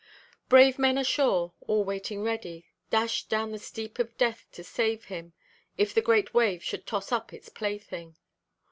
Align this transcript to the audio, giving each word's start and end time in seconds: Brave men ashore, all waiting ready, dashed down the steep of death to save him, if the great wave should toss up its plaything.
Brave 0.49 0.79
men 0.79 0.97
ashore, 0.97 1.53
all 1.67 1.83
waiting 1.83 2.23
ready, 2.23 2.65
dashed 2.89 3.29
down 3.29 3.51
the 3.51 3.59
steep 3.59 3.99
of 3.99 4.17
death 4.17 4.47
to 4.53 4.63
save 4.63 5.05
him, 5.05 5.33
if 5.77 5.93
the 5.93 6.01
great 6.01 6.33
wave 6.33 6.63
should 6.63 6.87
toss 6.87 7.11
up 7.11 7.31
its 7.31 7.49
plaything. 7.49 8.15